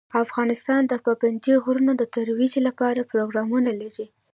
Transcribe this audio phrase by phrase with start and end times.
[0.23, 4.05] افغانستان د پابندي غرونو د ترویج لپاره پروګرامونه لري.